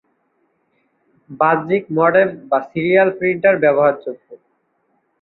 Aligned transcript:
বাহ্যিক 1.39 1.83
মডেম 1.97 2.29
বা 2.49 2.59
serial 2.69 3.09
printer 3.19 3.55
ব্যবহারযোগ্য। 3.63 4.27